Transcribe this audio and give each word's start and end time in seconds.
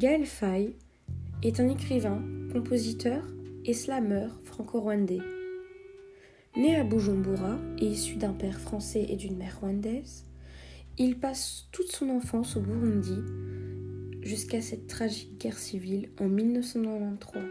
Gaël 0.00 0.24
Faye 0.24 0.76
est 1.42 1.60
un 1.60 1.68
écrivain, 1.68 2.22
compositeur 2.54 3.22
et 3.66 3.74
slameur 3.74 4.40
franco-rwandais. 4.44 5.20
Né 6.56 6.74
à 6.74 6.84
Bujumbura 6.84 7.58
et 7.78 7.84
issu 7.84 8.16
d'un 8.16 8.32
père 8.32 8.58
français 8.58 9.04
et 9.10 9.16
d'une 9.16 9.36
mère 9.36 9.60
rwandaise, 9.60 10.24
il 10.96 11.18
passe 11.18 11.68
toute 11.70 11.92
son 11.92 12.08
enfance 12.08 12.56
au 12.56 12.62
Burundi 12.62 13.18
jusqu'à 14.22 14.62
cette 14.62 14.86
tragique 14.86 15.38
guerre 15.38 15.58
civile 15.58 16.08
en 16.18 16.28
1993. 16.28 17.42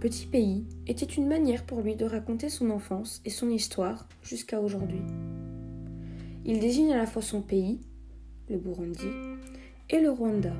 Petit 0.00 0.24
pays 0.24 0.64
était 0.86 1.04
une 1.04 1.28
manière 1.28 1.66
pour 1.66 1.82
lui 1.82 1.94
de 1.94 2.06
raconter 2.06 2.48
son 2.48 2.70
enfance 2.70 3.20
et 3.26 3.30
son 3.30 3.50
histoire 3.50 4.08
jusqu'à 4.22 4.62
aujourd'hui. 4.62 5.02
Il 6.46 6.58
désigne 6.58 6.94
à 6.94 6.96
la 6.96 7.06
fois 7.06 7.20
son 7.20 7.42
pays, 7.42 7.82
le 8.48 8.56
Burundi, 8.56 9.10
et 9.90 10.00
le 10.00 10.10
Rwanda. 10.10 10.54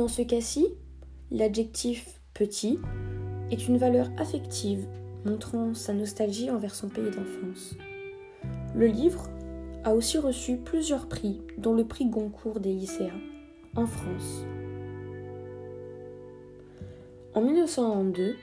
Dans 0.00 0.08
ce 0.08 0.22
cas-ci, 0.22 0.66
l'adjectif 1.30 2.22
petit 2.32 2.78
est 3.50 3.68
une 3.68 3.76
valeur 3.76 4.08
affective 4.16 4.88
montrant 5.26 5.74
sa 5.74 5.92
nostalgie 5.92 6.50
envers 6.50 6.74
son 6.74 6.88
pays 6.88 7.10
d'enfance. 7.10 7.76
Le 8.74 8.86
livre 8.86 9.28
a 9.84 9.94
aussi 9.94 10.16
reçu 10.16 10.56
plusieurs 10.56 11.06
prix, 11.06 11.42
dont 11.58 11.74
le 11.74 11.86
prix 11.86 12.06
Goncourt 12.06 12.60
des 12.60 12.72
lycéens, 12.72 13.20
en 13.76 13.86
France. 13.86 14.46
En 17.34 17.42
1992, 17.42 18.36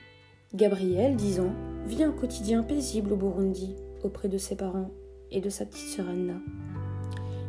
Gabriel, 0.54 1.16
10 1.16 1.40
ans, 1.40 1.54
vit 1.86 2.04
un 2.04 2.12
quotidien 2.12 2.62
paisible 2.62 3.14
au 3.14 3.16
Burundi, 3.16 3.74
auprès 4.04 4.28
de 4.28 4.38
ses 4.38 4.54
parents 4.54 4.92
et 5.32 5.40
de 5.40 5.50
sa 5.50 5.66
petite 5.66 5.88
sœur 5.88 6.08
Anna. 6.08 6.36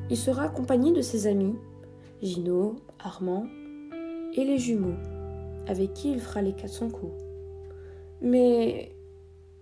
Il 0.10 0.18
sera 0.18 0.46
accompagné 0.46 0.94
de 0.94 1.04
ses 1.04 1.28
amis, 1.28 1.54
Gino, 2.24 2.78
Armand 2.98 3.46
et 4.36 4.44
les 4.44 4.58
jumeaux, 4.58 4.98
avec 5.68 5.94
qui 5.94 6.12
il 6.12 6.20
fera 6.20 6.42
les 6.42 6.54
400 6.54 6.90
coups. 6.90 7.14
Mais 8.22 8.96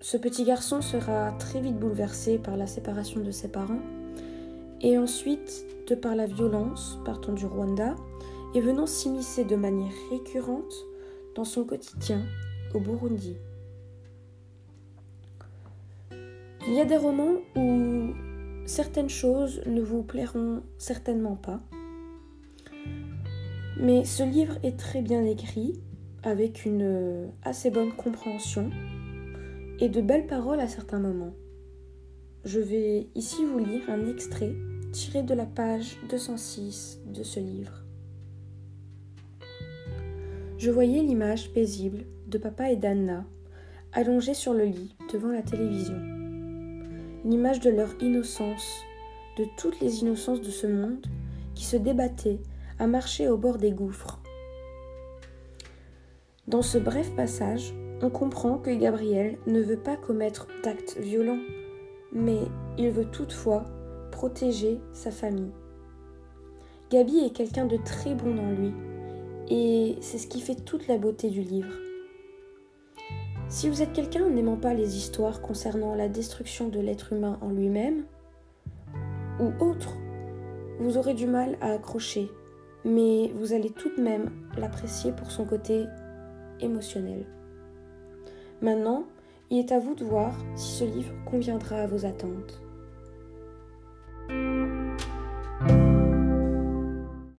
ce 0.01 0.17
petit 0.17 0.43
garçon 0.43 0.81
sera 0.81 1.31
très 1.33 1.59
vite 1.59 1.77
bouleversé 1.77 2.37
par 2.37 2.57
la 2.57 2.67
séparation 2.67 3.21
de 3.21 3.31
ses 3.31 3.47
parents 3.47 3.81
et 4.81 4.97
ensuite 4.97 5.65
de 5.87 5.95
par 5.95 6.15
la 6.15 6.27
violence 6.27 6.99
partant 7.05 7.33
du 7.33 7.45
Rwanda 7.45 7.95
et 8.53 8.61
venant 8.61 8.85
s'immiscer 8.85 9.43
de 9.43 9.55
manière 9.55 9.93
récurrente 10.11 10.73
dans 11.35 11.45
son 11.45 11.63
quotidien 11.63 12.23
au 12.73 12.79
Burundi. 12.79 13.35
Il 16.67 16.73
y 16.73 16.81
a 16.81 16.85
des 16.85 16.97
romans 16.97 17.37
où 17.55 18.13
certaines 18.65 19.09
choses 19.09 19.61
ne 19.65 19.81
vous 19.81 20.03
plairont 20.03 20.61
certainement 20.77 21.35
pas, 21.35 21.61
mais 23.79 24.05
ce 24.05 24.23
livre 24.23 24.57
est 24.63 24.77
très 24.77 25.01
bien 25.01 25.23
écrit, 25.23 25.79
avec 26.23 26.65
une 26.65 27.29
assez 27.43 27.69
bonne 27.69 27.93
compréhension 27.93 28.69
et 29.79 29.89
de 29.89 30.01
belles 30.01 30.27
paroles 30.27 30.59
à 30.59 30.67
certains 30.67 30.99
moments. 30.99 31.33
Je 32.43 32.59
vais 32.59 33.07
ici 33.15 33.45
vous 33.45 33.59
lire 33.59 33.89
un 33.89 34.07
extrait 34.07 34.55
tiré 34.91 35.21
de 35.21 35.33
la 35.33 35.45
page 35.45 35.97
206 36.09 37.01
de 37.05 37.23
ce 37.23 37.39
livre. 37.39 37.83
Je 40.57 40.71
voyais 40.71 41.01
l'image 41.03 41.51
paisible 41.53 42.05
de 42.27 42.37
papa 42.37 42.71
et 42.71 42.77
d'Anna 42.77 43.25
allongés 43.93 44.33
sur 44.33 44.53
le 44.53 44.65
lit 44.65 44.95
devant 45.13 45.31
la 45.31 45.43
télévision. 45.43 45.99
L'image 47.25 47.59
de 47.59 47.69
leur 47.69 47.89
innocence, 48.01 48.81
de 49.37 49.45
toutes 49.57 49.79
les 49.81 50.01
innocences 50.01 50.41
de 50.41 50.49
ce 50.49 50.65
monde 50.65 51.05
qui 51.53 51.63
se 51.63 51.77
débattaient 51.77 52.39
à 52.79 52.87
marcher 52.87 53.27
au 53.27 53.37
bord 53.37 53.57
des 53.57 53.71
gouffres. 53.71 54.19
Dans 56.47 56.61
ce 56.61 56.77
bref 56.77 57.13
passage, 57.15 57.73
on 58.01 58.09
comprend 58.09 58.57
que 58.57 58.69
Gabriel 58.69 59.37
ne 59.47 59.61
veut 59.61 59.79
pas 59.79 59.97
commettre 59.97 60.47
d'actes 60.63 60.97
violents, 60.97 61.41
mais 62.13 62.39
il 62.77 62.91
veut 62.91 63.09
toutefois 63.09 63.65
protéger 64.11 64.79
sa 64.93 65.11
famille. 65.11 65.51
Gabi 66.89 67.19
est 67.19 67.35
quelqu'un 67.35 67.65
de 67.65 67.77
très 67.77 68.15
bon 68.15 68.33
dans 68.33 68.51
lui, 68.51 68.71
et 69.49 69.97
c'est 70.01 70.17
ce 70.17 70.27
qui 70.27 70.39
fait 70.39 70.55
toute 70.55 70.87
la 70.87 70.97
beauté 70.97 71.29
du 71.29 71.41
livre. 71.41 71.73
Si 73.49 73.69
vous 73.69 73.81
êtes 73.81 73.93
quelqu'un 73.93 74.29
n'aimant 74.29 74.57
pas 74.57 74.73
les 74.73 74.97
histoires 74.97 75.41
concernant 75.41 75.95
la 75.95 76.09
destruction 76.09 76.69
de 76.69 76.79
l'être 76.79 77.13
humain 77.13 77.39
en 77.41 77.49
lui-même, 77.49 78.03
ou 79.39 79.51
autre, 79.63 79.97
vous 80.79 80.97
aurez 80.97 81.13
du 81.13 81.27
mal 81.27 81.57
à 81.61 81.71
accrocher, 81.71 82.29
mais 82.87 83.31
vous 83.35 83.53
allez 83.53 83.69
tout 83.69 83.93
de 83.95 84.01
même 84.01 84.29
l'apprécier 84.57 85.11
pour 85.11 85.29
son 85.29 85.45
côté 85.45 85.85
émotionnel. 86.61 87.25
Maintenant, 88.61 89.03
il 89.49 89.59
est 89.59 89.71
à 89.71 89.79
vous 89.79 89.93
de 89.93 90.03
voir 90.03 90.33
si 90.55 90.77
ce 90.79 90.83
livre 90.83 91.13
conviendra 91.25 91.77
à 91.77 91.87
vos 91.87 92.05
attentes. 92.05 92.61